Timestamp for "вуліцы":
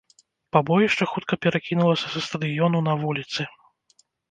3.05-3.41